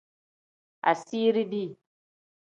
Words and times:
Asiiri 0.89 1.43
dii. 1.51 1.71